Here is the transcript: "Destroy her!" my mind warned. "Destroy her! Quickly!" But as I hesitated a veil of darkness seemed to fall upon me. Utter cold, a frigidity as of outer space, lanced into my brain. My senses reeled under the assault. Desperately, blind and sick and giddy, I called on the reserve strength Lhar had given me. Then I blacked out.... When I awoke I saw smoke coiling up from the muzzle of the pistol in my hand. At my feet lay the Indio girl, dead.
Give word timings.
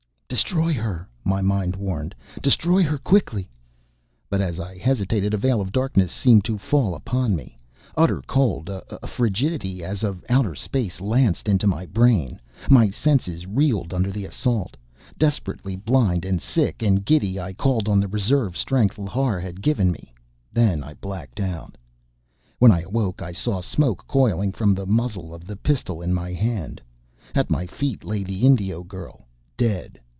"Destroy 0.31 0.71
her!" 0.73 1.09
my 1.25 1.41
mind 1.41 1.75
warned. 1.75 2.15
"Destroy 2.41 2.83
her! 2.83 2.97
Quickly!" 2.97 3.49
But 4.29 4.39
as 4.39 4.61
I 4.61 4.77
hesitated 4.77 5.33
a 5.33 5.37
veil 5.37 5.59
of 5.59 5.73
darkness 5.73 6.09
seemed 6.09 6.45
to 6.45 6.57
fall 6.57 6.95
upon 6.95 7.35
me. 7.35 7.59
Utter 7.97 8.21
cold, 8.25 8.69
a 8.69 9.05
frigidity 9.07 9.83
as 9.83 10.03
of 10.03 10.23
outer 10.29 10.55
space, 10.55 11.01
lanced 11.01 11.49
into 11.49 11.67
my 11.67 11.85
brain. 11.85 12.39
My 12.69 12.89
senses 12.91 13.45
reeled 13.45 13.93
under 13.93 14.09
the 14.09 14.23
assault. 14.23 14.77
Desperately, 15.17 15.75
blind 15.75 16.23
and 16.23 16.39
sick 16.41 16.81
and 16.81 17.03
giddy, 17.03 17.37
I 17.37 17.51
called 17.51 17.89
on 17.89 17.99
the 17.99 18.07
reserve 18.07 18.55
strength 18.55 18.97
Lhar 18.97 19.41
had 19.41 19.61
given 19.61 19.91
me. 19.91 20.13
Then 20.53 20.81
I 20.81 20.93
blacked 20.93 21.41
out.... 21.41 21.77
When 22.57 22.71
I 22.71 22.83
awoke 22.83 23.21
I 23.21 23.33
saw 23.33 23.59
smoke 23.59 24.07
coiling 24.07 24.51
up 24.51 24.55
from 24.55 24.75
the 24.75 24.87
muzzle 24.87 25.33
of 25.33 25.45
the 25.45 25.57
pistol 25.57 26.01
in 26.01 26.13
my 26.13 26.31
hand. 26.31 26.81
At 27.35 27.49
my 27.49 27.67
feet 27.67 28.05
lay 28.05 28.23
the 28.23 28.45
Indio 28.45 28.81
girl, 28.81 29.27
dead. 29.57 29.99